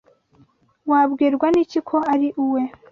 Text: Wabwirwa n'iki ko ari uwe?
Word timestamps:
Wabwirwa 0.89 1.47
n'iki 1.51 1.79
ko 1.89 1.97
ari 2.13 2.27
uwe? 2.45 2.61